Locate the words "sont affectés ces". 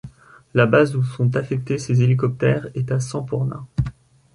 1.03-2.01